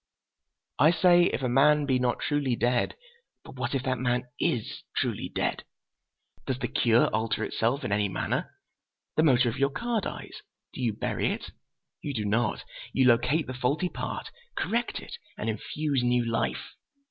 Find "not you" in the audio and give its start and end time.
12.25-13.05